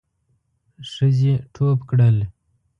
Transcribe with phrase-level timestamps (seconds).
[0.91, 2.17] ښځې ټوپ کړل.